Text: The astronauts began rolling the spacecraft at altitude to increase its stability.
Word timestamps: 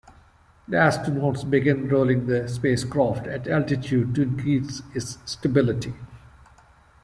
The 0.67 0.77
astronauts 0.77 1.47
began 1.47 1.87
rolling 1.87 2.25
the 2.25 2.49
spacecraft 2.49 3.27
at 3.27 3.47
altitude 3.47 4.15
to 4.15 4.23
increase 4.23 4.81
its 4.95 5.19
stability. 5.25 5.93